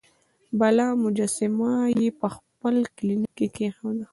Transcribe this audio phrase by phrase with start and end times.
[0.59, 4.05] بله مجسمه یې په خپل کلینیک کې کیښوده.